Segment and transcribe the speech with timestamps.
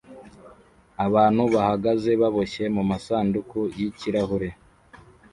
[1.05, 4.49] Abantu bahagaze baboshye mumasanduku yikirahure